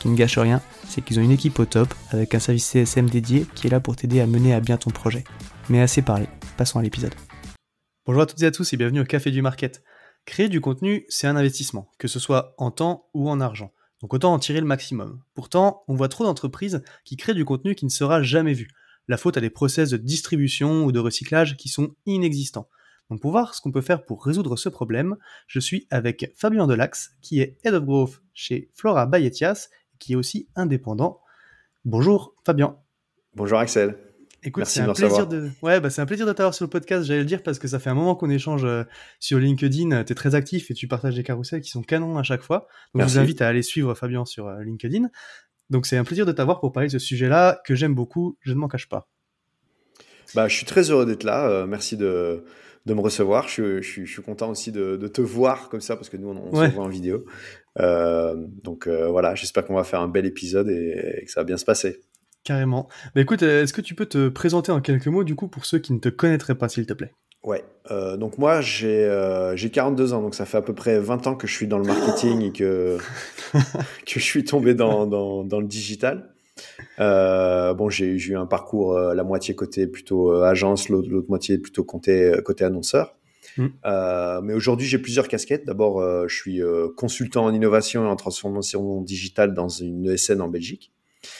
[0.00, 3.10] Qui ne gâche rien, c'est qu'ils ont une équipe au top avec un service CSM
[3.10, 5.24] dédié qui est là pour t'aider à mener à bien ton projet.
[5.68, 7.14] Mais assez parlé, passons à l'épisode.
[8.06, 9.82] Bonjour à toutes et à tous et bienvenue au Café du Market.
[10.24, 13.72] Créer du contenu, c'est un investissement, que ce soit en temps ou en argent.
[14.00, 15.20] Donc autant en tirer le maximum.
[15.34, 18.68] Pourtant, on voit trop d'entreprises qui créent du contenu qui ne sera jamais vu.
[19.08, 22.68] La faute à des process de distribution ou de recyclage qui sont inexistants.
[23.10, 26.66] Donc pour voir ce qu'on peut faire pour résoudre ce problème, je suis avec Fabien
[26.66, 29.68] Delax, qui est Head of Growth chez Flora Bayetias,
[29.98, 31.20] qui est aussi indépendant.
[31.84, 32.76] Bonjour Fabien.
[33.34, 33.96] Bonjour Axel.
[34.44, 37.04] Écoute, c'est un plaisir de, ouais, bah, c'est un plaisir de t'avoir sur le podcast.
[37.04, 38.84] J'allais le dire parce que ça fait un moment qu'on échange euh,
[39.18, 40.04] sur LinkedIn.
[40.04, 42.68] Tu es très actif et tu partages des carousels qui sont canons à chaque fois.
[42.94, 45.08] Donc, je vous invite à aller suivre Fabien sur euh, LinkedIn.
[45.70, 48.38] Donc, c'est un plaisir de t'avoir pour parler de ce sujet-là que j'aime beaucoup.
[48.40, 49.08] Je ne m'en cache pas.
[50.34, 51.48] Bah, je suis très heureux d'être là.
[51.48, 52.44] Euh, merci de,
[52.86, 53.48] de me recevoir.
[53.48, 56.28] Je, je, je suis content aussi de, de, te voir comme ça parce que nous,
[56.28, 57.24] on, se voit en vidéo.
[57.78, 61.64] Donc, voilà, j'espère qu'on va faire un bel épisode et que ça va bien se
[61.64, 62.00] passer.
[62.48, 62.88] Carrément.
[63.14, 65.66] Bah écoute, euh, est-ce que tu peux te présenter en quelques mots du coup pour
[65.66, 67.12] ceux qui ne te connaîtraient pas, s'il te plaît?
[67.44, 71.26] Ouais, euh, donc moi j'ai euh, 42 ans, donc ça fait à peu près 20
[71.26, 72.96] ans que je suis dans le marketing et que,
[73.52, 76.30] que je suis tombé dans, dans, dans le digital.
[77.00, 81.84] Euh, bon, j'ai eu un parcours euh, la moitié côté plutôt agence, l'autre moitié plutôt
[81.84, 83.17] côté, côté annonceur.
[83.58, 84.40] Mm.
[84.44, 85.66] mais aujourd'hui, j'ai plusieurs casquettes.
[85.66, 86.60] D'abord, je suis
[86.96, 90.92] consultant en innovation et en transformation digitale dans une ESN en Belgique.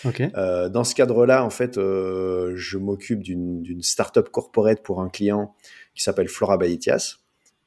[0.05, 5.55] Euh, dans ce cadre-là, en fait, euh, je m'occupe d'une startup corporate pour un client
[5.95, 7.17] qui s'appelle Flora Baetias.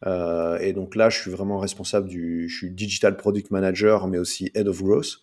[0.07, 4.17] Euh, et donc là, je suis vraiment responsable du, je suis digital product manager, mais
[4.17, 5.19] aussi head of growth.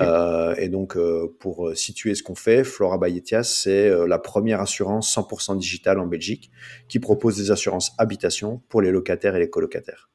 [0.00, 4.60] Euh, et donc, euh, pour situer ce qu'on fait, Flora Baetias, c'est euh, la première
[4.60, 6.50] assurance 100% digitale en Belgique
[6.88, 10.10] qui propose des assurances habitation pour les locataires et les colocataires.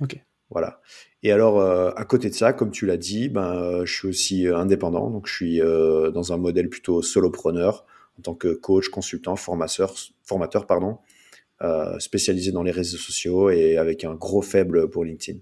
[0.00, 0.18] Ok.
[0.50, 0.80] Voilà.
[1.22, 4.08] Et alors, euh, à côté de ça, comme tu l'as dit, ben, euh, je suis
[4.08, 5.10] aussi euh, indépendant.
[5.10, 7.86] Donc, je suis dans un modèle plutôt solopreneur
[8.18, 10.98] en tant que coach, consultant, formateur, formateur pardon,
[11.98, 15.40] spécialisé dans les réseaux sociaux et avec un gros faible pour LinkedIn.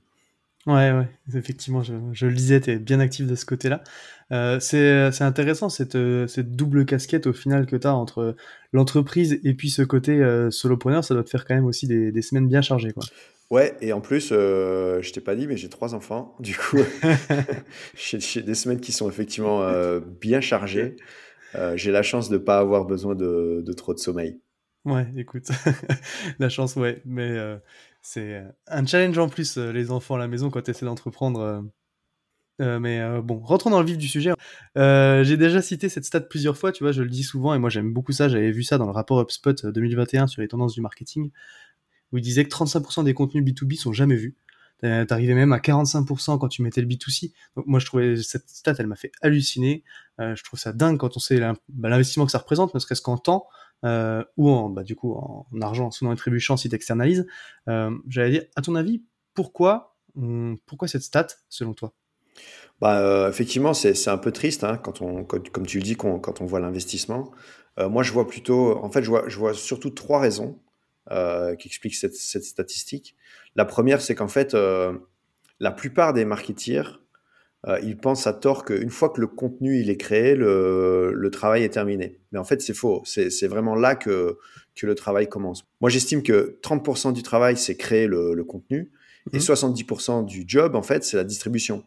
[0.67, 3.83] Ouais, ouais, effectivement, je, je le disais, tu es bien actif de ce côté-là.
[4.31, 8.37] Euh, c'est intéressant cette, cette double casquette au final que tu as entre
[8.73, 12.23] l'entreprise et puis ce côté solopreneur, ça doit te faire quand même aussi des, des
[12.23, 12.93] semaines bien chargées.
[12.93, 13.05] Quoi.
[13.53, 16.35] Ouais, et en plus, euh, je t'ai pas dit, mais j'ai trois enfants.
[16.41, 16.79] Du coup,
[17.95, 20.97] j'ai des semaines qui sont effectivement euh, bien chargées.
[21.55, 24.41] Euh, j'ai la chance de ne pas avoir besoin de, de, trop de sommeil.
[24.87, 25.51] Ouais, écoute,
[26.39, 27.03] la chance, ouais.
[27.05, 27.59] Mais euh,
[28.03, 31.65] c'est un challenge en plus, euh, les enfants à la maison, quand tu essaies d'entreprendre.
[32.61, 34.33] Euh, mais bon, rentrons dans le vif du sujet.
[34.77, 37.71] j'ai déjà cité cette stat plusieurs fois, tu vois, je le dis souvent, et moi
[37.71, 38.29] j'aime beaucoup ça.
[38.29, 41.31] J'avais vu ça dans le rapport HubSpot 2021 sur les tendances du marketing
[42.13, 44.37] où il disait que 35% des contenus B2B sont jamais vus.
[44.83, 47.33] T'arrivais même à 45% quand tu mettais le B2C.
[47.55, 49.85] Donc moi je trouvais cette stat, elle m'a fait halluciner.
[50.21, 51.39] Euh, je trouve ça dingue quand on sait
[51.69, 53.47] bah, l'investissement que ça représente, ne serait-ce qu'en temps
[53.85, 57.27] euh, ou en bah, du coup en argent, souvent et trébuchant si t'externalises.
[57.69, 59.03] Euh, J'allais dire, à ton avis,
[59.35, 59.97] pourquoi
[60.67, 61.95] pourquoi cette stat selon toi?
[62.81, 66.41] Bah, euh, effectivement, c'est un peu triste hein, quand on, comme tu le dis, quand
[66.41, 67.31] on voit l'investissement.
[67.79, 70.59] Euh, moi, je vois plutôt, en fait, je vois, je vois surtout trois raisons.
[71.11, 73.17] Euh, qui explique cette, statistique.
[73.57, 77.02] La première, c'est qu'en fait, la plupart des marketeers
[77.83, 81.63] ils pensent à tort qu'une fois que le contenu il est créé, le, le travail
[81.63, 82.19] est terminé.
[82.33, 83.03] Mais en fait, c'est faux.
[83.05, 84.37] C'est vraiment là que,
[84.75, 85.65] que le travail commence.
[85.81, 88.91] Moi, j'estime que 30% du travail, c'est créer le, le contenu,
[89.33, 90.27] et 70% mmh.
[90.27, 91.85] du job, en fait, c'est la distribution.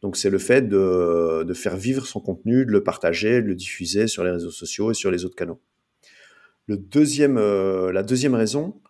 [0.00, 3.54] Donc, c'est le fait de, de, faire vivre son contenu, de le partager, de le
[3.54, 5.60] diffuser sur les réseaux sociaux et sur les autres canaux.
[6.66, 8.80] Le deuxième, euh, la deuxième raison,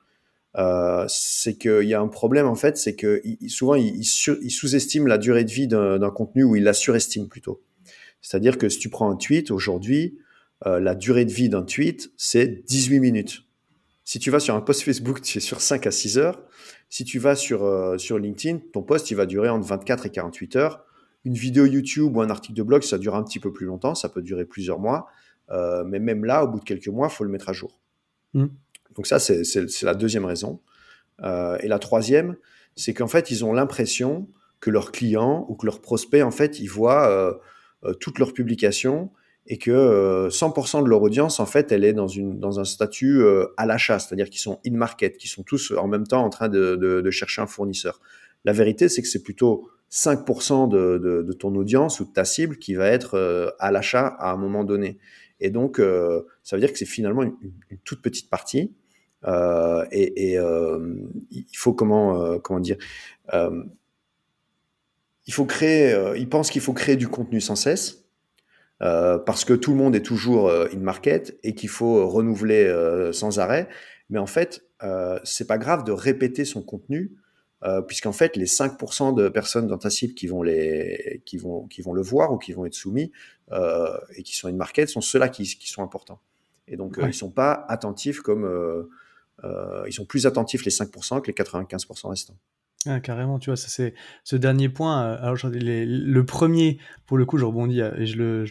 [0.56, 5.18] euh, c'est qu'il y a un problème en fait, c'est que souvent ils, sous-estiment la
[5.18, 7.62] durée de vie d'un contenu ou ils la surestiment plutôt.
[8.20, 10.18] C'est-à-dire que si tu prends un tweet aujourd'hui,
[10.66, 13.42] euh, la durée de vie d'un tweet c'est 18 minutes.
[14.04, 16.42] Si tu vas sur un post Facebook, tu es sur 5 à 6 heures.
[16.90, 20.56] Si tu vas sur, sur LinkedIn, ton post il va durer entre 24 et 48
[20.56, 20.84] heures.
[21.24, 23.94] Une vidéo YouTube ou un article de blog, ça dure un petit peu plus longtemps,
[23.94, 25.06] ça peut durer plusieurs mois.
[25.50, 27.80] Euh, mais même là, au bout de quelques mois, il faut le mettre à jour.
[28.34, 28.46] Mm.
[28.96, 30.60] Donc ça, c'est la deuxième raison.
[31.22, 32.36] Euh, et la troisième,
[32.76, 34.28] c'est qu'en fait, ils ont l'impression
[34.60, 37.40] que leurs clients ou que leurs prospects, en fait, ils voient
[37.84, 39.10] euh, toutes leurs publications
[39.46, 43.24] et que 100% de leur audience, en fait, elle est dans, un statut
[43.56, 46.48] à l'achat, c'est-à-dire qu'ils sont in market, qui sont tous en même temps en train
[46.48, 48.00] de, chercher un fournisseur.
[48.44, 52.74] La vérité, c'est que c'est plutôt 5% de, ton audience ou de ta cible qui
[52.74, 55.00] va être à l'achat à un moment donné.
[55.42, 57.34] Et donc, euh, ça veut dire que c'est finalement une,
[57.84, 58.72] toute petite partie.
[59.24, 60.96] Euh, et, euh,
[61.30, 62.76] il faut comment, comment dire
[63.32, 66.14] Il faut créer.
[66.16, 68.04] il pense qu'il faut créer du contenu sans cesse.
[68.80, 73.68] parce que tout le monde est toujours in market et qu'il faut renouveler sans arrêt.
[74.10, 74.64] Mais en fait,
[75.24, 77.12] c'est pas grave de répéter son contenu
[77.64, 81.66] euh, puisqu'en fait, les 5% de personnes dans ta cible qui vont, les, qui, vont,
[81.66, 83.12] qui vont le voir ou qui vont être soumis
[83.52, 86.20] euh, et qui sont une market sont ceux-là qui, qui, sont importants.
[86.66, 88.88] Et donc, euh, ils ne sont pas attentifs comme.
[89.42, 92.36] Ils sont plus attentifs les 5% que les 95% restants.
[92.86, 93.94] Ah, carrément, tu vois, ça c'est
[94.24, 95.00] ce dernier point.
[95.00, 98.44] Alors, le premier, pour le coup, je rebondis et je le,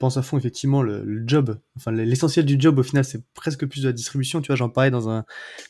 [0.00, 3.82] pense à fond effectivement le, job, enfin l'essentiel du job au final c'est presque plus
[3.82, 4.40] de la distribution.
[4.40, 5.24] Tu vois, j'en parlais dans un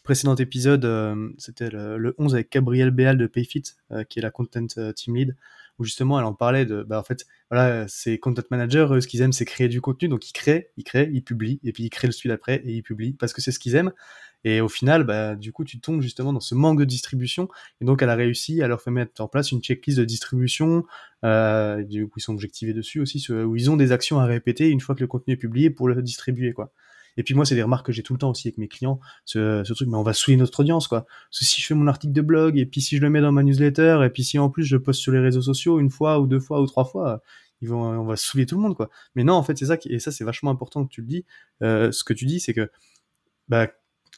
[0.05, 4.31] précédent épisode, euh, c'était le, 11 avec Gabriel Béal de Payfit, euh, qui est la
[4.31, 5.37] content euh, team lead,
[5.79, 9.09] où justement elle en parlait de, bah en fait, voilà, c'est content manager, eux, ce
[9.09, 11.83] qu'ils aiment c'est créer du contenu, donc ils créent, ils créent, ils publient, et puis
[11.83, 13.93] ils créent le suite après et ils publient parce que c'est ce qu'ils aiment.
[14.45, 17.49] Et au final, bah, du coup, tu tombes justement dans ce manque de distribution.
[17.81, 20.85] Et donc, elle a réussi à leur faire mettre en place une checklist de distribution.
[21.25, 24.69] Euh, du coup, ils sont objectivés dessus aussi, où ils ont des actions à répéter
[24.69, 26.73] une fois que le contenu est publié pour le distribuer, quoi.
[27.17, 29.01] Et puis moi, c'est des remarques que j'ai tout le temps aussi avec mes clients,
[29.25, 31.07] ce, ce, truc, mais on va saouler notre audience, quoi.
[31.31, 33.43] Si je fais mon article de blog, et puis si je le mets dans ma
[33.43, 36.27] newsletter, et puis si en plus je poste sur les réseaux sociaux une fois ou
[36.27, 37.21] deux fois ou trois fois,
[37.63, 38.89] ils vont, on va saouler tout le monde, quoi.
[39.15, 41.07] Mais non, en fait, c'est ça, qui, et ça, c'est vachement important que tu le
[41.07, 41.25] dis.
[41.63, 42.71] Euh, ce que tu dis, c'est que,
[43.49, 43.69] bah,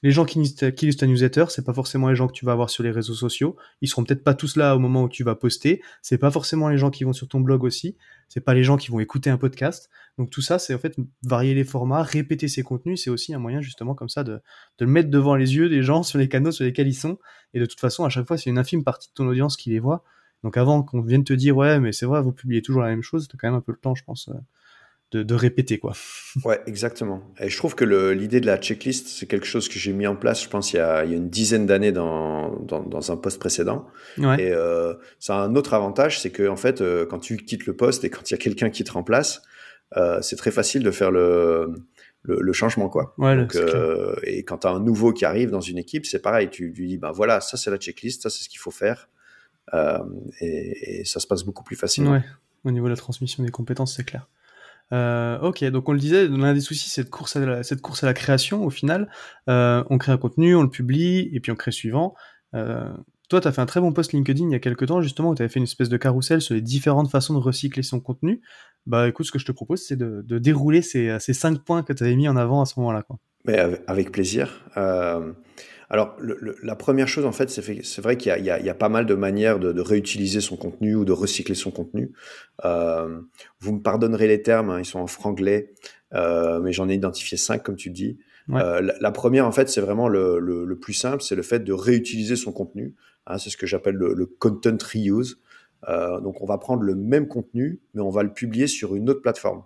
[0.02, 2.70] les gens qui, lisent ta newsletter, c'est pas forcément les gens que tu vas avoir
[2.70, 3.56] sur les réseaux sociaux.
[3.80, 5.80] Ils seront peut-être pas tous là au moment où tu vas poster.
[6.02, 7.96] C'est pas forcément les gens qui vont sur ton blog aussi.
[8.28, 9.90] C'est pas les gens qui vont écouter un podcast.
[10.18, 13.04] Donc tout ça, c'est en fait varier les formats, répéter ses contenus.
[13.04, 14.40] C'est aussi un moyen justement comme ça de,
[14.78, 17.18] de le mettre devant les yeux des gens sur les canaux sur lesquels ils sont.
[17.54, 19.70] Et de toute façon, à chaque fois, c'est une infime partie de ton audience qui
[19.70, 20.02] les voit.
[20.42, 23.02] Donc avant qu'on vienne te dire ouais, mais c'est vrai, vous publiez toujours la même
[23.02, 24.28] chose, t'as quand même un peu le temps, je pense.
[25.12, 25.92] De, répéter quoi.
[26.44, 27.22] Ouais, exactement.
[27.38, 30.16] Et je trouve que l'idée de la checklist, c'est quelque chose que j'ai mis en
[30.16, 33.86] place, je pense, il y a, une dizaine d'années dans, dans, un poste précédent.
[34.16, 37.66] Et euh, ça a un autre avantage, c'est que en fait, euh, quand tu quittes
[37.66, 39.42] le poste et quand il y a quelqu'un qui te remplace,
[39.98, 41.74] euh, c'est très facile de faire le,
[42.22, 43.14] le, changement quoi.
[43.18, 43.56] Donc,
[44.22, 46.86] et quand tu as un nouveau qui arrive dans une équipe, c'est pareil, tu lui
[46.86, 49.10] dis, ben voilà, ça c'est la checklist, ça c'est ce qu'il faut faire.
[50.40, 52.12] Et, et, ça se passe beaucoup plus facilement.
[52.12, 52.24] Ouais.
[52.64, 54.28] Au niveau de la transmission des compétences, c'est clair.
[54.92, 58.64] Euh, ok, donc on le disait, l'un des soucis, c'est cette course à la, création.
[58.64, 59.08] Au final,
[59.48, 62.14] euh, on crée un contenu, on le publie, et puis on crée suivant.
[62.54, 62.92] Euh,
[63.28, 65.30] toi, tu as fait un très bon post LinkedIn il y a quelques temps, justement,
[65.30, 68.00] où tu avais fait une espèce de carrousel sur les différentes façons de recycler son
[68.00, 68.42] contenu.
[68.84, 71.82] Bah écoute, ce que je te propose, c'est de, de, dérouler ces, ces cinq points
[71.82, 73.04] que tu avais mis en avant à ce moment-là.
[73.46, 74.66] Mais avec plaisir.
[75.92, 76.16] Alors,
[76.62, 79.78] la première chose, en fait, c'est vrai qu'il y, a pas mal de manières de,
[79.78, 82.12] réutiliser son contenu ou de recycler son contenu.
[82.64, 83.20] Euh,
[83.60, 85.74] vous me pardonnerez les termes, hein, ils sont en franglais,
[86.14, 88.18] euh, mais j'en ai identifié cinq, comme tu dis.
[88.54, 92.36] Euh, la, première, en fait, c'est vraiment le, plus simple, c'est le fait de réutiliser
[92.36, 92.94] son contenu.
[93.26, 95.42] Hein, c'est ce que j'appelle le, content reuse.
[95.86, 99.20] donc, on va prendre le même contenu, mais on va le publier sur une autre
[99.20, 99.62] plateforme.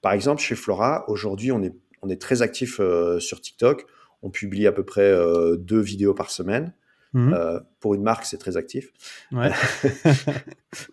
[0.00, 2.80] Par exemple, chez Flora, aujourd'hui, on est, on est très actif
[3.18, 3.84] sur TikTok
[4.22, 6.72] on publie à peu près euh, deux vidéos par semaine.
[7.12, 7.32] Mhm.
[7.32, 8.92] Euh, pour une marque, c'est très actif.
[9.32, 9.50] Ouais.
[9.84, 10.32] on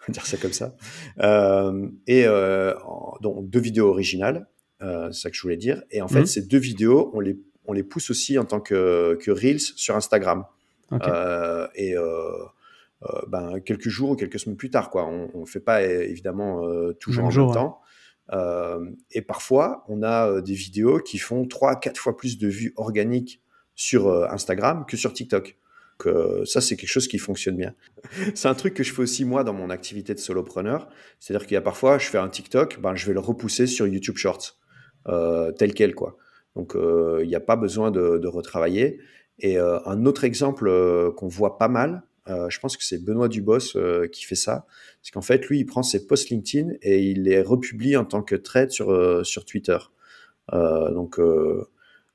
[0.08, 0.76] va dire ça comme ça.
[1.20, 2.26] Euh, et
[3.22, 4.48] donc deux vidéos originales,
[4.80, 5.84] c'est ça que je voulais dire.
[5.92, 6.26] Et en fait, mhm.
[6.26, 9.96] ces deux vidéos, on les, on les pousse aussi en tant que, que Reels sur
[9.96, 10.46] Instagram.
[11.76, 11.96] et
[13.28, 14.90] ben, quelques jours ou quelques semaines plus tard.
[14.90, 15.06] Quoi.
[15.06, 16.62] On ne fait pas évidemment
[17.00, 17.82] toujours en même temps.
[18.32, 22.74] Et parfois, on a des vidéos qui font 3 à 4 fois plus de vues
[22.78, 23.42] organiques
[23.76, 25.58] sur Instagram que sur TikTok.
[26.00, 26.16] Donc,
[26.46, 27.76] ça, c'est quelque chose qui fonctionne bien.
[28.36, 30.88] c'est un truc que je fais aussi moi dans mon activité de solopreneur.
[31.20, 33.88] C'est-à-dire qu'il y a parfois, je fais un TikTok, ben, je vais le repousser sur
[33.88, 34.58] YouTube Shorts,
[35.06, 35.94] tel quel.
[35.94, 36.18] quoi.
[36.56, 39.00] Donc, il n'y a pas besoin de retravailler.
[39.40, 43.76] Et un autre exemple qu'on voit pas mal, euh, je pense que c'est Benoît Dubos
[43.76, 44.66] euh, qui fait ça.
[45.02, 48.24] C'est qu'en fait, lui, il prend ses posts LinkedIn et il les republie en tant
[48.24, 49.78] que thread sur, euh, sur Twitter.
[50.52, 51.20] donc,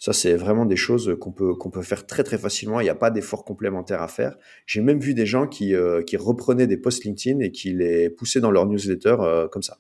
[0.01, 2.81] ça, c'est vraiment des choses qu'on peut, qu'on peut faire très, très facilement.
[2.81, 4.37] Il n'y a pas d'effort complémentaire à faire.
[4.65, 5.75] J'ai même vu des gens qui,
[6.07, 9.17] qui reprenaient des posts LinkedIn et qui les poussaient dans leur newsletter
[9.51, 9.79] comme ça.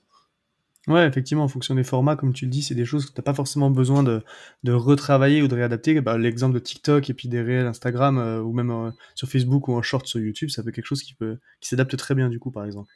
[0.89, 3.21] Ouais, effectivement, en fonction des formats, comme tu le dis, c'est des choses que tu
[3.21, 4.23] n'as pas forcément besoin de,
[4.65, 6.01] de, retravailler ou de réadapter.
[6.01, 9.69] Bah, L'exemple de TikTok et puis des réels Instagram euh, ou même euh, sur Facebook
[9.69, 12.15] ou en short sur YouTube, ça peut être quelque chose qui, peut, qui s'adapte très
[12.15, 12.89] bien du coup, par exemple.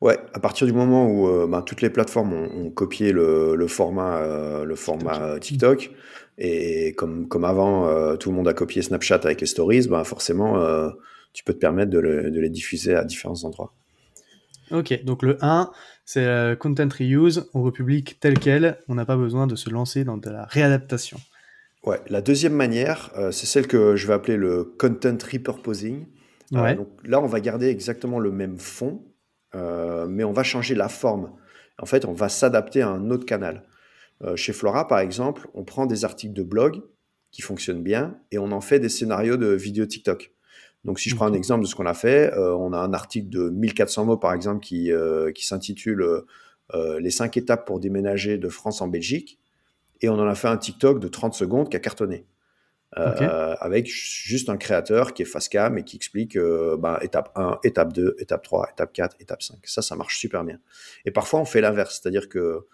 [0.00, 0.18] Ouais.
[0.34, 4.64] à partir du moment où euh, bah, toutes les plateformes ont, copié le, le format,
[4.64, 5.90] le format TikTok,
[6.38, 10.62] et comme, comme avant, tout le monde a copié Snapchat avec les stories, bah, forcément,
[11.32, 13.74] tu peux te permettre de, de les diffuser à différents endroits.
[14.70, 15.70] Ok, donc le 1,
[16.04, 20.04] c'est euh, content reuse, on republie tel quel, on n'a pas besoin de se lancer
[20.04, 21.18] dans de la réadaptation.
[21.82, 26.06] Ouais, la deuxième manière, euh, c'est celle que je vais appeler le content repurposing.
[26.52, 29.04] Euh, donc là, on va garder exactement le même fond,
[29.54, 31.32] mais on va changer la forme.
[31.78, 33.62] En fait, on va s'adapter à un autre canal.
[34.34, 36.82] chez Flora, par exemple, on prend des articles de blog
[37.30, 40.32] qui fonctionnent bien et on en fait des scénarios de vidéo TikTok.
[40.84, 42.94] Donc, si je prends un exemple de ce qu'on a fait, euh, on a un
[42.94, 46.24] article de 1400 mots, par exemple, qui, euh, qui s'intitule
[46.74, 49.38] euh, Les 5 étapes pour déménager de France en Belgique.
[50.00, 52.24] Et on en a fait un TikTok de 30 secondes qui a cartonné.
[52.92, 57.92] Avec juste un créateur qui est face cam et qui explique ben, étape 1, étape
[57.92, 59.58] 2, étape 3, étape 4, étape 5.
[59.64, 60.58] Ça, ça marche super bien.
[61.04, 62.00] Et parfois, on fait l'inverse.
[62.00, 62.66] C'est-à-dire que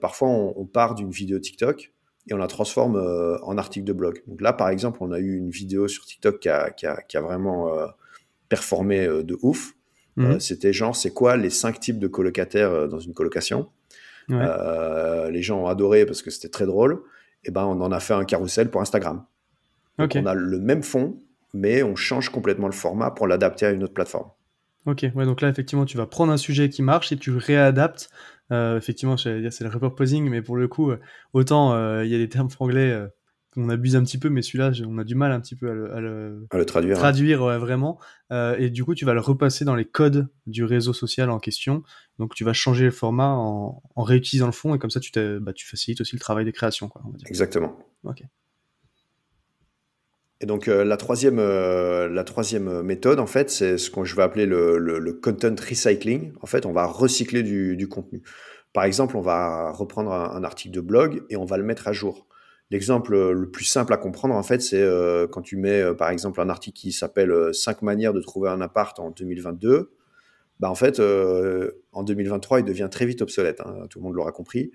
[0.00, 1.93] parfois, on, on part d'une vidéo TikTok
[2.26, 4.22] et on la transforme euh, en article de blog.
[4.26, 7.02] Donc là, par exemple, on a eu une vidéo sur TikTok qui a, qui a,
[7.02, 7.86] qui a vraiment euh,
[8.48, 9.74] performé euh, de ouf.
[10.16, 10.40] Mhm.
[10.40, 13.68] C'était genre, c'est quoi les cinq types de colocataires dans une colocation?
[14.28, 17.02] Les gens ont adoré parce que c'était très drôle.
[17.44, 19.24] Et ben, on en a fait un carrousel pour Instagram.
[19.98, 21.20] Donc on a le même fond,
[21.52, 24.30] mais on change complètement le format pour l'adapter à une autre plateforme.
[24.86, 28.10] Ok, ouais, donc là, effectivement, tu vas prendre un sujet qui marche et tu réadaptes
[28.52, 31.00] euh, effectivement, c'est le repurposing, mais pour le coup, euh,
[31.32, 32.94] autant euh, il y a des termes franglais
[33.52, 36.00] qu'on abuse un petit peu, mais celui-là, on a du mal un petit peu à
[36.00, 36.96] le, traduire.
[36.96, 37.98] Traduire, vraiment.
[38.30, 41.82] et du coup, tu vas le repasser dans les codes du réseau social en question.
[42.18, 45.52] Donc, tu vas changer le format en, réutilisant le fond, et comme ça, tu, bah,
[45.52, 46.88] tu facilites aussi le travail des créations.
[46.88, 47.78] Quoi, Exactement.
[48.02, 48.24] Ok.
[50.44, 54.44] Et donc la, troisième, la troisième méthode, en fait, c'est ce que je vais appeler
[54.44, 56.34] le, content recycling.
[56.42, 58.22] En fait, on va recycler du, contenu.
[58.74, 61.94] Par exemple, on va reprendre un, article de blog et on va le mettre à
[61.94, 62.26] jour.
[62.70, 64.86] L'exemple le plus simple à comprendre, en fait, c'est
[65.32, 69.00] quand tu mets, par exemple, un article qui s'appelle 5 manières de trouver un appart
[69.00, 69.94] en 2022.
[70.60, 71.00] Bah, en fait,
[71.92, 73.62] en 2023, il devient très vite obsolète.
[73.62, 74.72] Hein, tout le monde l'aura compris.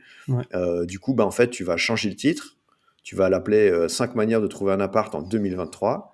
[0.87, 2.55] du coup, bah, en fait, tu vas changer le titre
[3.03, 6.11] tu vas l'appeler 5 euh, manières de trouver un appart en 2023.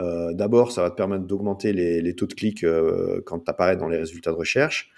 [0.00, 3.76] Euh, d'abord, ça va te permettre d'augmenter les, taux de clics euh, quand tu apparais
[3.76, 4.90] dans les résultats de recherche.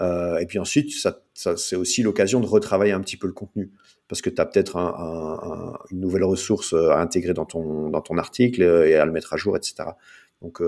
[0.00, 3.72] et puis ensuite, ça, c'est aussi l'occasion de retravailler un petit peu le contenu
[4.08, 4.76] parce que tu as peut-être
[5.90, 9.36] une nouvelle ressource à intégrer dans ton, dans ton article et à le mettre à
[9.36, 9.90] jour, etc.
[10.40, 10.62] Donc,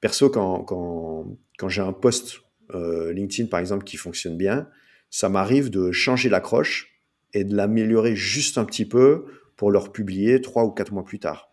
[0.00, 1.26] perso, quand, quand,
[1.58, 2.40] quand j'ai un post
[2.72, 4.68] LinkedIn, par exemple, qui fonctionne bien,
[5.10, 6.98] ça m'arrive de changer l'accroche
[7.34, 9.26] et de l'améliorer juste un petit peu
[9.58, 11.50] pour leur publier trois ou quatre mois plus tard.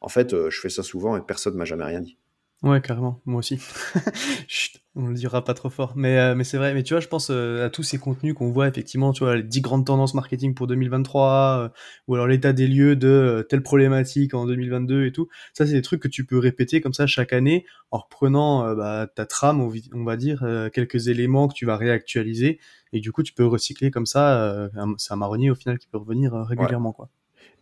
[0.00, 2.18] En fait, euh, je fais ça souvent et personne ne m'a jamais rien dit.
[2.62, 3.58] Ouais, carrément, moi aussi.
[4.48, 5.92] Chut, on le dira pas trop fort.
[5.94, 8.34] Mais, euh, mais c'est vrai, mais tu vois, je pense euh, à tous ces contenus
[8.34, 11.72] qu'on voit effectivement, tu vois, les 10 grandes tendances marketing pour 2023,
[12.08, 15.28] ou alors l'état des lieux de telle problématique en 2022 et tout.
[15.52, 19.08] Ça, c'est des trucs que tu peux répéter comme ça chaque année en reprenant bah,
[19.14, 22.60] ta trame, on, va dire, quelques éléments que tu vas réactualiser.
[22.92, 24.70] Et du coup, tu peux recycler comme ça.
[24.96, 27.10] c'est un marronnier au final qui peut revenir régulièrement, quoi.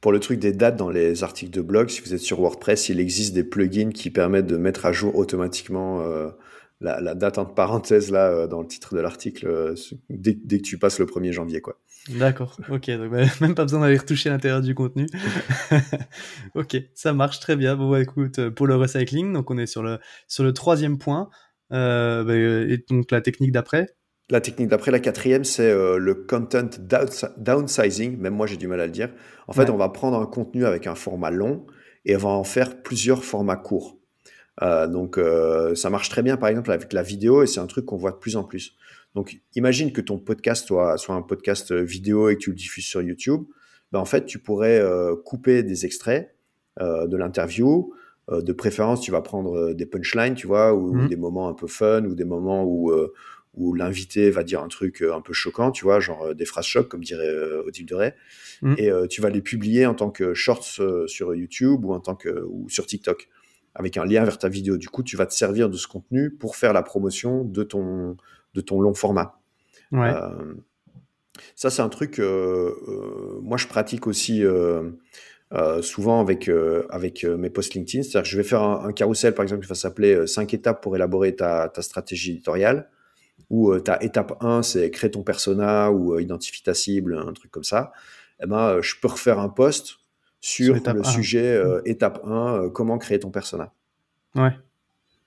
[0.00, 2.88] Pour le truc des dates dans les articles de blog, si vous êtes sur WordPress,
[2.88, 6.30] il existe des plugins qui permettent de mettre à jour automatiquement euh,
[6.80, 9.74] la, date entre parenthèses là euh, dans le titre de l'article euh,
[10.08, 11.78] dès, que tu passes le 1er janvier quoi.
[12.08, 15.06] D'accord, ok, donc bah, même pas besoin d'aller retoucher l'intérieur du contenu.
[16.54, 17.76] ok, ça marche très bien.
[17.76, 21.28] Bon bah, écoute, pour le recycling, donc on est sur le sur le troisième point,
[21.68, 23.88] bah, et donc la technique d'après.
[24.30, 26.68] La technique d'après, la quatrième, c'est euh, le content
[27.36, 28.16] downsizing.
[28.16, 29.10] Même moi, j'ai du mal à le dire.
[29.48, 31.66] En fait, on va prendre un contenu avec un format long
[32.04, 33.98] et on va en faire plusieurs formats courts.
[34.60, 35.18] donc
[35.74, 38.12] ça marche très bien par exemple avec la vidéo et c'est un truc qu'on voit
[38.12, 38.76] de plus en plus.
[39.16, 42.86] Donc imagine que ton podcast soit, soit un podcast vidéo et que tu le diffuses
[42.86, 43.42] sur YouTube.
[43.90, 44.80] Ben, en fait, tu pourrais
[45.24, 46.32] couper des extraits
[46.80, 47.92] de l'interview.
[48.30, 51.08] de préférence, tu vas prendre des punchlines, tu vois, ou, mmh.
[51.08, 52.92] des moments un peu fun, ou des moments où,
[53.54, 56.88] où l'invité va dire un truc un peu choquant, tu vois, genre des phrases chocs,
[56.88, 57.30] comme dirait
[57.66, 58.12] Odile de Ray.
[58.62, 58.74] Mmh.
[58.78, 62.44] Et tu vas les publier en tant que shorts sur YouTube ou, en tant que,
[62.48, 63.28] ou sur TikTok
[63.74, 64.76] avec un lien vers ta vidéo.
[64.76, 68.16] Du coup, tu vas te servir de ce contenu pour faire la promotion de ton,
[68.54, 69.40] de ton long format.
[69.92, 70.12] Ouais.
[70.12, 70.54] Euh,
[71.54, 74.42] ça, c'est un truc, euh, euh, moi, je pratique aussi
[75.82, 76.50] souvent avec,
[76.90, 78.02] avec mes posts LinkedIn.
[78.02, 80.96] C'est-à-dire que je vais faire un, carrousel, par exemple, qui va s'appeler 5 étapes pour
[80.96, 82.88] élaborer ta, ta stratégie éditoriale.
[83.48, 87.64] Ou ta étape 1, c'est créer ton persona ou identifier ta cible, un truc comme
[87.64, 87.92] ça.
[88.42, 89.96] Eh ben, je peux refaire un post
[90.40, 91.82] sur, le sujet mmh.
[91.84, 93.72] étape 1, comment créer ton persona.
[94.34, 94.56] Ouais.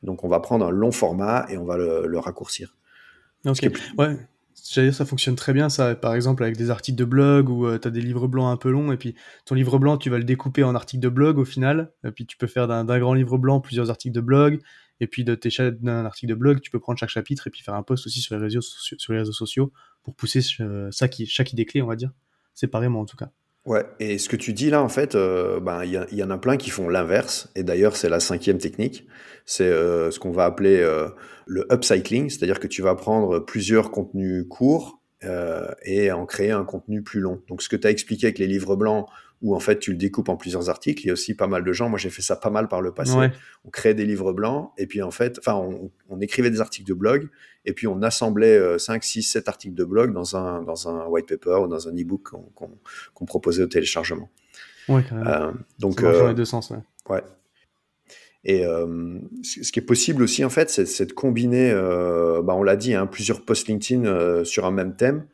[0.02, 2.76] Donc, on va prendre un long format et on va le raccourcir.
[3.46, 4.18] Ok, ouais.
[4.72, 7.66] J'allais dire, ça fonctionne très bien, ça, par exemple, avec des articles de blog où
[7.66, 9.16] euh, tu as des livres blancs un peu longs, et puis
[9.46, 12.26] ton livre blanc, tu vas le découper en articles de blog au final, et puis
[12.26, 14.60] tu peux faire d'un grand livre blanc plusieurs articles de blog,
[15.04, 15.50] et puis de tes
[15.82, 18.22] d'un article de blog, tu peux prendre chaque chapitre et puis faire un post aussi
[18.22, 21.82] sur les réseaux, sur les réseaux sociaux pour pousser euh, ça qui, chaque idée clé,
[21.82, 22.12] on va dire,
[22.54, 23.30] séparément en tout cas.
[23.66, 26.30] Ouais, et ce que tu dis là, en fait, euh, ben, il y, y, en
[26.30, 29.08] a plein qui font l'inverse, et d'ailleurs, c'est la cinquième technique.
[29.46, 30.86] C'est euh, ce qu'on va appeler
[31.46, 35.02] le upcycling, c'est-à-dire que tu vas prendre plusieurs contenus courts
[35.86, 37.42] et en créer un contenu plus long.
[37.48, 39.08] Donc, ce que tu as expliqué avec les livres blancs,
[39.44, 41.04] où en fait tu le découpes en plusieurs articles.
[41.04, 42.82] Il y a aussi pas mal de gens, moi j'ai fait ça pas mal par
[42.82, 43.16] le passé.
[43.66, 46.88] On créait des livres blancs et puis en fait, enfin, on, on, écrivait des articles
[46.88, 47.30] de blog
[47.66, 51.28] et puis on assemblait 5, 6, 7 articles de blog dans un, dans un white
[51.28, 52.32] paper ou dans un e-book
[53.14, 54.30] qu'on proposait au téléchargement.
[54.90, 55.28] Ouais, quand même.
[55.28, 56.80] Euh, donc, ça dans les deux sens, ouais.
[57.10, 57.24] ouais.
[58.46, 62.64] Et euh, ce qui est possible aussi, en fait, c'est de combiner, euh, bah, on
[62.64, 65.26] l'a dit, hein, plusieurs posts LinkedIn euh, sur un même thème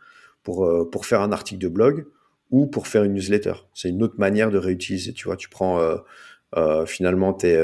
[0.44, 2.06] pour, euh, pour faire un article de blog
[2.51, 3.53] ou pour faire une newsletter.
[3.74, 5.13] C'est une autre manière de réutiliser.
[5.13, 5.79] Tu vois, tu prends
[6.58, 7.56] euh, finalement tes,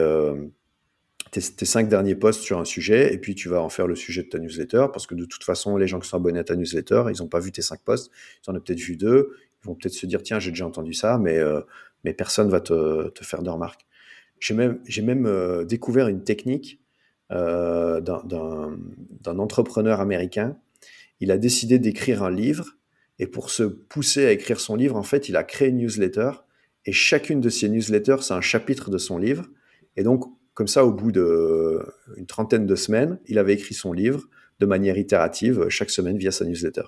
[1.32, 3.96] tes, tes, cinq derniers posts sur un sujet et puis tu vas en faire le
[3.96, 6.44] sujet de ta newsletter parce que de toute façon, les gens qui sont abonnés à
[6.44, 8.12] ta newsletter, ils n'ont pas vu tes cinq posts,
[8.46, 10.94] ils en ont peut-être vu deux, ils vont peut-être se dire tiens, j'ai déjà entendu
[10.94, 11.40] ça, mais,
[12.04, 13.86] mais personne va te, te faire de remarques.
[14.40, 16.80] J'ai même, même euh, découvert une technique
[17.32, 20.58] euh, d'un entrepreneur américain.
[21.20, 22.75] Il a décidé d'écrire un livre
[23.20, 26.32] et pour se pousser à écrire son livre, en fait, il a créé une newsletter
[26.86, 29.46] et chacune de ces newsletters, c'est un chapitre de son livre.
[29.96, 34.24] Et donc, comme ça, au bout d'une trentaine de semaines, il avait écrit son livre
[34.60, 36.84] de manière itérative chaque semaine via sa newsletter.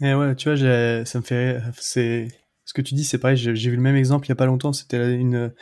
[0.00, 2.28] Et ouais, tu vois, ça me fait, c'est,
[2.64, 3.36] ce que tu dis, c'est pareil.
[3.36, 4.72] J'ai vu le même exemple il y a pas longtemps.
[4.72, 5.52] C'était une,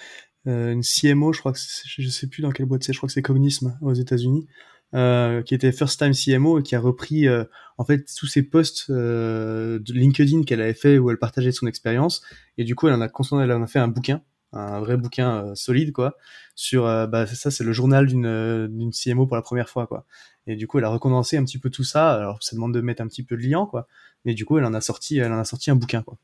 [0.46, 3.12] euh, CMO, je crois que je sais plus dans quelle boîte c'est, je crois que
[3.12, 4.46] c'est Cognism aux États-Unis,
[4.94, 7.44] euh, qui était first time CMO et qui a repris euh,
[7.78, 11.66] en fait tous ses posts euh, de LinkedIn qu'elle avait fait où elle partageait son
[11.66, 12.22] expérience
[12.58, 13.08] et du coup elle en a
[13.42, 14.20] elle en a fait un bouquin,
[14.52, 16.18] un vrai bouquin solide quoi
[16.54, 20.04] sur bah ça c'est le journal d'une d'une CMO pour la première fois quoi.
[20.46, 22.12] Et du coup elle a recondensé un petit peu tout ça.
[22.12, 23.88] Alors ça demande de mettre un petit peu de liant quoi,
[24.26, 26.18] mais du coup elle en a sorti elle en a sorti un bouquin quoi.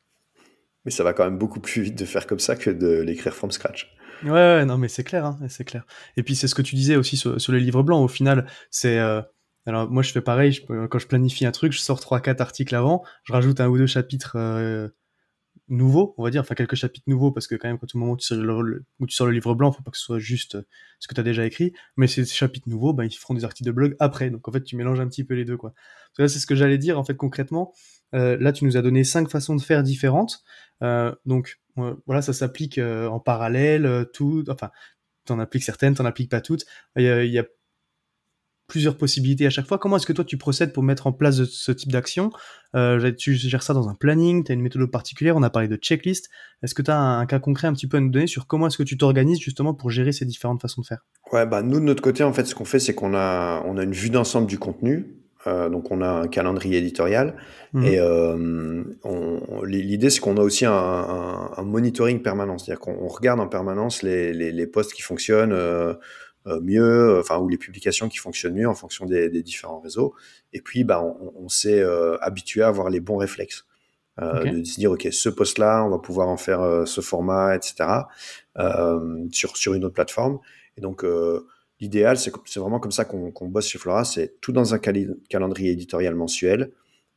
[0.84, 3.32] Mais ça va quand même beaucoup plus vite de faire comme ça que de l'écrire
[3.32, 3.90] from scratch.
[4.24, 5.86] Ouais, ouais, non, mais c'est clair, hein, c'est clair.
[6.16, 8.02] Et puis c'est ce que tu disais aussi sur, sur les livres blancs.
[8.04, 9.22] Au final, c'est euh,
[9.66, 10.52] alors moi je fais pareil.
[10.52, 13.68] Je, quand je planifie un truc, je sors trois, quatre articles avant, je rajoute un
[13.68, 14.88] ou deux chapitres euh,
[15.68, 18.12] nouveaux, on va dire, enfin quelques chapitres nouveaux parce que quand même quand au moment
[18.12, 20.18] où tu sors le, où tu sors le livre blanc, faut pas que ce soit
[20.18, 20.62] juste euh,
[20.98, 21.72] ce que tu as déjà écrit.
[21.96, 24.30] Mais ces, chapitres nouveaux, ben ils feront des articles de blog après.
[24.30, 25.74] Donc en fait, tu mélanges un petit peu les deux, quoi.
[26.16, 27.72] c'est ce que j'allais dire en fait concrètement.
[28.14, 30.42] Euh, là, tu nous as donné cinq façons de faire différentes.
[30.82, 31.60] Euh, donc
[32.06, 34.70] voilà, ça s'applique euh, en parallèle, euh, tout, enfin,
[35.24, 36.64] t'en appliques certaines, t'en appliques pas toutes.
[36.96, 37.44] Il y, a,
[38.66, 39.78] plusieurs possibilités à chaque fois.
[39.78, 42.30] Comment est-ce que toi tu procèdes pour mettre en place ce type d'action?
[42.76, 45.68] Euh, Tu gères ça dans un planning Tu as une méthode particulière On a parlé
[45.68, 46.28] de checklist.
[46.62, 48.66] Est-ce que tu as un, cas concret un petit peu à nous donner sur comment
[48.66, 51.06] est-ce que tu t'organises justement pour gérer ces différentes façons de faire?
[51.32, 53.78] Ouais, bah nous de notre côté, en fait, ce qu'on fait, c'est qu'on a, on
[53.78, 55.17] a une vue d'ensemble du contenu.
[55.46, 57.36] Euh, donc on a un calendrier éditorial
[57.72, 57.84] mmh.
[57.84, 58.82] et euh,
[59.64, 64.02] l'idée c'est qu'on a aussi un, un, un monitoring permanent, c'est-à-dire qu'on regarde en permanence
[64.02, 65.94] les, les, les posts qui fonctionnent euh,
[66.60, 70.14] mieux, enfin ou les publications qui fonctionnent mieux en fonction des, des différents réseaux.
[70.52, 71.84] Et puis bah on, on s'est
[72.20, 73.64] habitué à avoir les bons réflexes.
[74.20, 74.50] Okay.
[74.50, 78.00] de se dire ok ce post là on va pouvoir en faire ce format etc
[79.30, 80.40] sur sur une autre plateforme
[80.76, 81.04] et donc
[81.80, 86.14] L'idéal, c'est vraiment comme ça qu'on bosse chez Flora, c'est tout dans un calendrier éditorial
[86.14, 86.72] mensuel.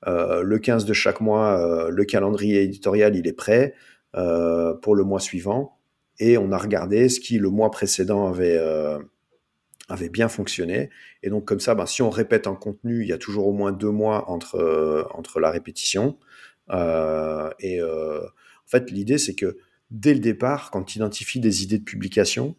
[0.08, 3.74] Euh, le 15 de chaque mois, euh, le calendrier éditorial, il est prêt
[4.16, 5.78] euh, pour le mois suivant.
[6.20, 8.60] Et on a regardé ce qui, le mois précédent, avait,
[10.12, 10.90] bien fonctionné.
[11.24, 13.54] Et donc comme ça, ben, si on répète un contenu, il y a toujours au
[13.54, 16.18] moins deux mois entre la répétition.
[16.72, 19.58] et en fait, l'idée, c'est que
[19.90, 22.56] dès le départ, quand tu identifies des idées de publication,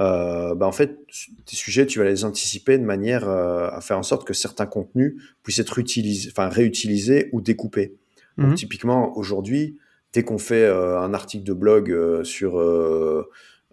[0.00, 0.98] euh, bah en fait,
[1.44, 4.66] tes sujets, tu vas les anticiper de manière euh, à faire en sorte que certains
[4.66, 7.96] contenus puissent être utilisés, enfin réutilisés ou découpés.
[8.38, 8.54] Donc, mhm.
[8.54, 9.78] typiquement, aujourd'hui,
[10.12, 12.58] dès qu'on fait euh, un article de blog euh, sur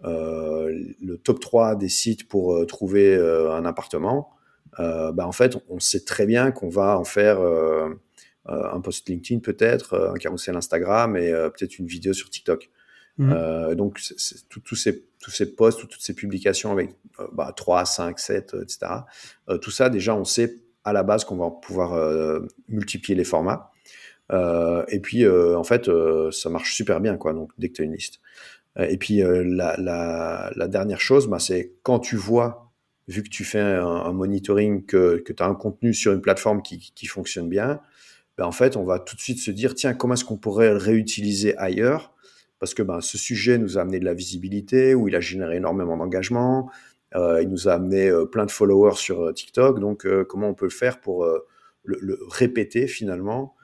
[0.02, 4.30] le top 3 des sites pour trouver un appartement,
[4.78, 7.38] bah en fait, on sait très bien qu'on va en faire
[8.46, 12.70] un post LinkedIn peut-être, un carousel Instagram et peut-être une vidéo sur TikTok.
[13.20, 13.32] Mmh.
[13.34, 14.00] Euh, donc,
[14.64, 18.92] tous ces, tous ces posts, toutes ces publications avec euh, bah, 3, 5, 7, etc.
[19.50, 23.24] Euh, tout ça, déjà, on sait à la base qu'on va pouvoir euh, multiplier les
[23.24, 23.72] formats.
[24.32, 25.90] et puis, en fait,
[26.30, 28.20] ça marche super bien, quoi, donc, dès que tu as une liste.
[28.78, 32.72] et puis, la, la, la, dernière chose, bah, c'est quand tu vois,
[33.06, 36.62] vu que tu fais un, monitoring, que, que tu as un contenu sur une plateforme
[36.62, 37.80] qui, qui fonctionne bien,
[38.38, 40.70] bah, en fait, on va tout de suite se dire, tiens, comment est-ce qu'on pourrait
[40.70, 42.14] le réutiliser ailleurs
[42.60, 45.56] parce que ben, ce sujet nous a amené de la visibilité, où il a généré
[45.56, 46.70] énormément d'engagement,
[47.16, 50.54] euh, il nous a amené euh, plein de followers sur euh, TikTok, donc comment on
[50.54, 51.26] peut le faire pour
[51.84, 53.56] le, répéter finalement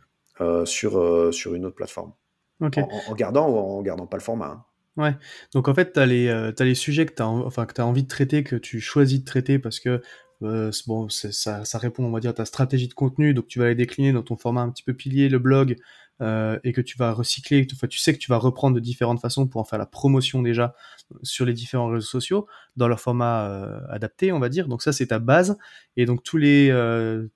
[0.65, 2.13] sur, sur une autre plateforme?
[2.61, 4.47] En, gardant ou en gardant pas le format.
[4.47, 4.65] Hein.
[4.97, 5.15] Ouais,
[5.53, 8.09] donc en fait, tu as, as, les sujets que tu as, enfin, as envie de
[8.09, 10.01] traiter, que tu choisis de traiter parce que
[10.41, 13.69] bon, ça, ça, répond, on va dire, à ta stratégie de contenu, donc tu vas
[13.69, 15.77] les décliner dans ton format un petit peu pilier, le blog,
[16.23, 19.21] euh, et que tu vas recycler, enfin, tu sais que tu vas reprendre de différentes
[19.21, 20.75] façons pour en faire la promotion déjà
[21.23, 24.67] sur les différents réseaux sociaux dans leur format euh, adapté, on va dire.
[24.67, 25.59] Donc ça, c'est ta base.
[25.97, 27.29] Et donc tous les 15 euh,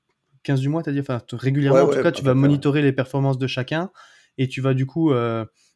[0.62, 3.38] du mois, tu as dit, enfin régulièrement, en tout cas, tu vas monitorer les performances
[3.38, 3.90] de chacun
[4.38, 5.12] et tu vas du coup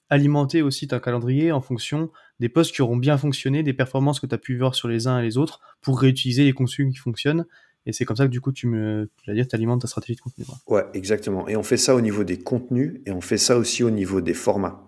[0.09, 4.27] alimenter aussi ta calendrier en fonction des posts qui auront bien fonctionné, des performances que
[4.27, 6.99] tu as pu voir sur les uns et les autres pour réutiliser les contenus qui
[6.99, 7.45] fonctionnent
[7.87, 10.21] et c'est comme ça que du coup, tu me, dire, tu alimentes ta stratégie de
[10.21, 10.45] contenu.
[10.67, 11.47] Ouais, exactement.
[11.49, 14.21] Et on fait ça au niveau des contenus et on fait ça aussi au niveau
[14.21, 14.83] des formats.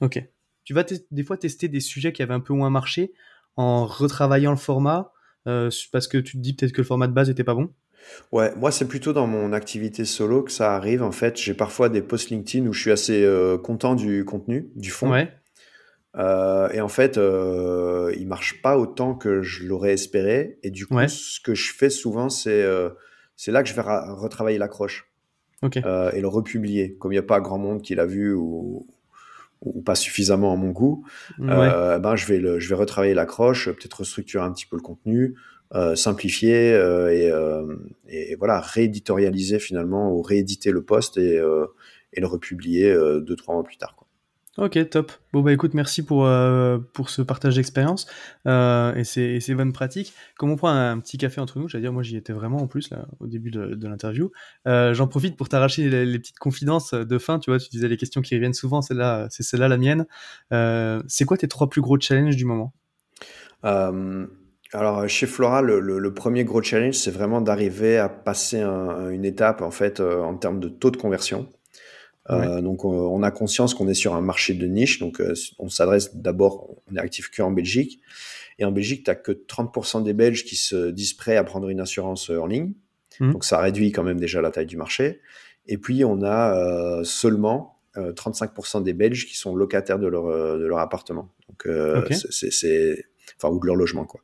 [0.00, 0.22] Ok.
[0.64, 3.12] Tu vas des fois tester des sujets qui avaient un peu moins marché
[3.56, 5.12] en retravaillant le format
[5.46, 7.70] euh, parce que tu te dis peut-être que le format de base était pas bon?
[8.32, 11.02] Ouais, moi c'est plutôt dans mon activité solo que ça arrive.
[11.02, 14.70] En fait, j'ai parfois des posts LinkedIn où je suis assez euh, content du contenu,
[14.74, 15.10] du fond.
[15.10, 15.32] Ouais.
[16.16, 20.58] Euh, et en fait, euh, il marche pas autant que je l'aurais espéré.
[20.62, 22.90] Et du coup, ce que je fais souvent, c'est euh,
[23.36, 25.10] c'est là que je vais retravailler l'accroche
[25.62, 26.96] euh, et le republier.
[26.98, 28.86] Comme il n'y a pas grand monde qui l'a vu ou,
[29.62, 31.04] ou pas suffisamment à mon goût,
[31.38, 35.34] ben je vais le, je vais retravailler l'accroche, peut-être restructurer un petit peu le contenu,
[35.96, 36.74] simplifier
[37.10, 37.32] et,
[38.08, 41.40] et, voilà rééditorialiser finalement ou rééditer le poste et,
[42.12, 43.96] et le republier deux trois mois plus tard.
[43.96, 44.03] Quoi.
[44.56, 45.10] Ok, top.
[45.32, 48.06] Bon bah écoute, merci pour euh, pour ce partage d'expérience
[48.46, 50.14] euh, et, ces, bonnes pratiques.
[50.38, 52.68] Comme on prend un, petit café entre nous, j'allais dire, moi j'y étais vraiment en
[52.68, 54.30] plus au début de, l'interview.
[54.68, 57.40] Euh, J'en profite pour t'arracher les, petites confidences de fin.
[57.40, 58.94] Tu vois, tu disais les questions qui reviennent souvent, c'est
[59.42, 60.06] celle-là la mienne.
[61.08, 62.72] C'est quoi tes trois plus gros challenges du moment?
[64.72, 69.62] Alors chez Flora, le, premier gros challenge, c'est vraiment d'arriver à passer un, une étape
[69.62, 71.48] en fait en termes de taux de conversion.
[72.30, 75.68] Euh, donc on a conscience qu'on est sur un marché de niche, donc euh, on
[75.68, 78.00] s'adresse d'abord, on est actif que en Belgique.
[78.58, 81.68] Et en Belgique, tu n'as que 30% des Belges qui se disent prêts à prendre
[81.68, 82.72] une assurance euh, en ligne.
[83.20, 83.32] Mmh.
[83.32, 85.20] Donc ça réduit quand même déjà la taille du marché.
[85.66, 90.26] Et puis on a seulement 35% des Belges qui sont locataires de leur,
[90.58, 91.30] de leur appartement.
[91.48, 91.66] Donc
[92.10, 93.06] c'est
[93.38, 94.20] enfin ou de leur logement quoi.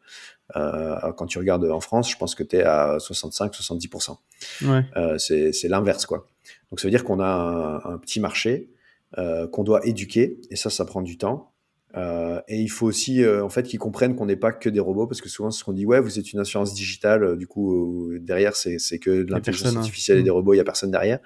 [0.56, 4.16] Euh, quand tu regardes en France, je pense que tu es à 65-70%.
[4.62, 4.84] Ouais.
[4.96, 6.26] Euh, c'est l'inverse quoi.
[6.70, 8.70] Donc ça veut dire qu'on a un, petit marché
[9.18, 11.52] euh, qu'on doit éduquer et ça, ça prend du temps.
[11.96, 15.08] Euh, et il faut aussi en fait qu'ils comprennent qu'on n'est pas que des robots
[15.08, 18.54] parce que souvent ce qu'on dit ouais vous êtes une assurance digitale du coup derrière
[18.54, 19.78] c'est que de l'intelligence hein.
[19.78, 20.34] artificielle et des mm.
[20.34, 21.18] robots il y a personne derrière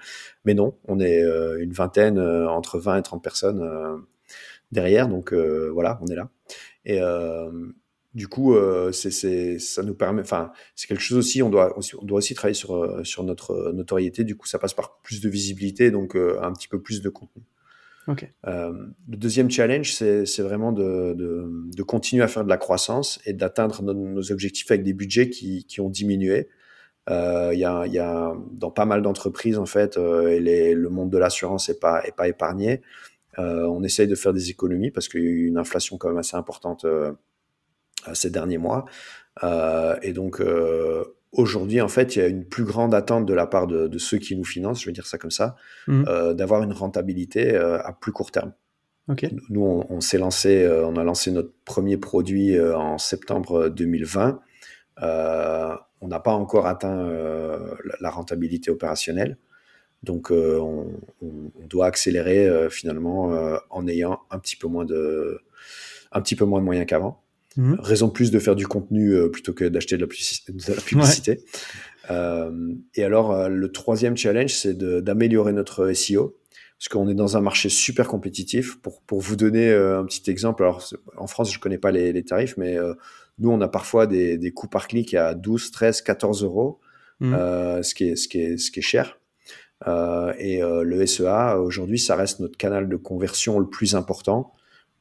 [0.43, 1.21] mais non on est
[1.59, 4.03] une vingtaine entre 20 et 30 personnes
[4.71, 6.31] derrière donc voilà on est là
[6.83, 6.99] et
[8.15, 11.95] du coup, euh, c'est, ça nous permet, enfin, c'est quelque chose aussi, on doit aussi,
[11.97, 14.23] on doit aussi travailler sur, euh, sur notre notoriété.
[14.23, 17.09] Du coup, ça passe par plus de visibilité, donc euh, un petit peu plus de
[17.09, 17.43] contenu.
[18.07, 18.29] Okay.
[18.47, 18.71] Euh,
[19.09, 23.19] le deuxième challenge, c'est, c'est vraiment de, de, de, continuer à faire de la croissance
[23.25, 26.47] et d'atteindre nos, nos objectifs avec des budgets qui, qui ont diminué.
[27.09, 31.11] Il y, a, y a dans pas mal d'entreprises en fait, et les, le monde
[31.11, 32.81] de l'assurance est pas est pas épargné.
[33.37, 36.17] on essaye de faire des économies parce qu'il y a eu une inflation quand même
[36.17, 37.11] assez importante euh,
[38.13, 38.85] ces derniers mois.
[39.43, 43.33] Euh, et donc euh, aujourd'hui, en fait, il y a une plus grande attente de
[43.33, 45.55] la part de, de ceux qui nous financent, je vais dire ça comme ça,
[45.87, 46.03] mmh.
[46.07, 48.53] euh, d'avoir une rentabilité euh, à plus court terme.
[49.07, 49.29] Okay.
[49.49, 54.39] Nous, on, on s'est lancé, on a lancé notre premier produit en septembre 2020.
[54.99, 57.07] on n'a pas encore atteint
[57.99, 59.37] la rentabilité opérationnelle.
[60.01, 60.87] Donc, on,
[61.69, 65.39] doit accélérer finalement en ayant un petit peu moins de,
[66.11, 67.24] un petit peu moins de moyens qu'avant.
[67.57, 67.77] Mhm.
[67.79, 71.39] Raison de plus de faire du contenu plutôt que d'acheter de, la publicité.
[72.09, 76.37] et alors, le troisième challenge, c'est d'améliorer notre SEO
[76.77, 78.79] parce qu'on est dans un marché super compétitif.
[78.81, 80.83] Pour, pour vous donner euh, un petit exemple, alors
[81.17, 82.93] en France, je ne connais pas les, les tarifs, mais euh,
[83.39, 86.79] nous, on a parfois des, des, coûts par clic à 12, 13, 14 euros,
[87.19, 87.33] mmh.
[87.33, 89.19] euh, ce, qui est, ce, qui est, ce qui est cher.
[89.87, 94.53] Euh, et euh, le SEA, aujourd'hui, ça reste notre canal de conversion le plus important,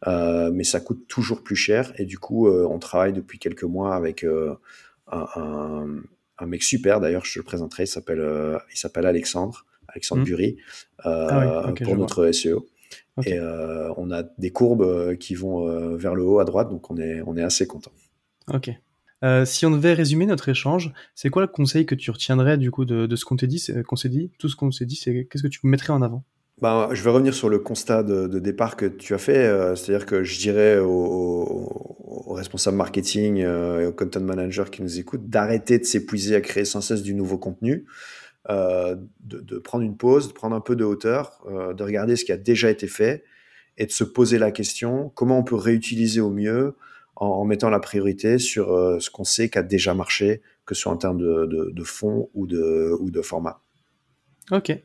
[0.06, 1.92] mais ça coûte toujours plus cher.
[1.98, 4.58] Et du coup, on travaille depuis quelques mois avec un,
[5.36, 5.86] un,
[6.38, 9.66] un, mec super, d'ailleurs, je te le présenterai, il s'appelle Alexandre.
[9.88, 10.56] Alexandre mmh.
[11.06, 12.66] Euh, ah pour notre SEO.
[13.24, 16.90] Et euh, on a des courbes euh, qui vont vers le haut à droite, donc
[16.90, 17.92] on est, on est assez content.
[18.52, 18.70] Ok.
[19.44, 22.84] si on devait résumer notre échange, c'est quoi le conseil que tu retiendrais du coup
[22.84, 25.42] de, ce qu'on t'a dit, qu'on s'est dit, tout ce qu'on s'est dit, c'est qu'est-ce
[25.42, 26.24] que tu mettrais en avant?
[26.60, 30.22] Ben, je vais revenir sur le constat de, départ que tu as fait, c'est-à-dire que
[30.22, 36.36] je dirais aux, responsables marketing et aux content managers qui nous écoutent d'arrêter de s'épuiser
[36.36, 37.86] à créer sans cesse du nouveau contenu.
[38.50, 42.26] Euh, de, prendre une pause, de prendre un peu de hauteur, euh, de regarder ce
[42.26, 43.24] qui a déjà été fait
[43.78, 46.76] et de se poser la question comment on peut réutiliser au mieux
[47.16, 50.82] en, mettant la priorité sur euh, ce qu'on sait qui a déjà marché, que ce
[50.82, 53.62] soit en termes de, de, fond ou de, ou de format.
[54.50, 54.76] Ok,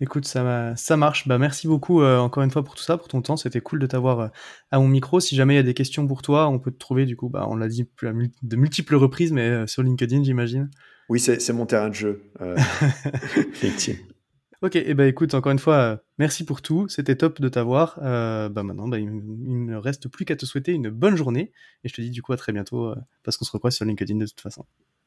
[0.00, 1.26] écoute, ça, ça marche.
[1.26, 3.36] Bah, merci beaucoup encore une fois pour tout ça, pour ton temps.
[3.36, 4.30] C'était cool de t'avoir
[4.70, 5.18] à mon micro.
[5.18, 7.28] Si jamais il y a des questions pour toi, on peut te trouver, du coup,
[7.28, 10.70] bah, on l'a dit de multiples reprises, mais sur LinkedIn, j'imagine.
[11.08, 12.22] Oui, c'est mon terrain de jeu.
[12.40, 12.56] Euh,
[14.62, 16.86] ok, et eh ben écoute, encore une fois, euh, merci pour tout.
[16.88, 17.98] C'était top de t'avoir.
[18.02, 21.52] Euh, bah maintenant, bah, il, ne reste plus qu'à te souhaiter une bonne journée.
[21.82, 24.16] Et je te dis du coup à très bientôt, parce qu'on se recroise sur LinkedIn
[24.16, 24.66] de toute façon.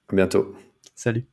[0.10, 0.56] À bientôt.
[0.96, 1.28] Salut.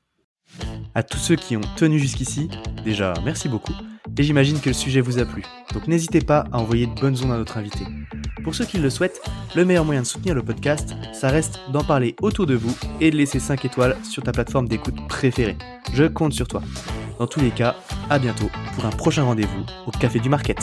[0.94, 2.48] À tous ceux qui ont tenu jusqu'ici,
[2.84, 3.74] déjà merci beaucoup.
[4.16, 5.44] Et j'imagine que le sujet vous a plu.
[5.72, 7.84] Donc n'hésitez pas à envoyer de bonnes ondes à notre invité.
[8.42, 9.20] Pour ceux qui le souhaitent,
[9.54, 13.10] le meilleur moyen de soutenir le podcast, ça reste d'en parler autour de vous et
[13.10, 15.56] de laisser 5 étoiles sur ta plateforme d'écoute préférée.
[15.92, 16.62] Je compte sur toi.
[17.18, 17.76] Dans tous les cas,
[18.10, 20.58] à bientôt pour un prochain rendez-vous au Café du Market.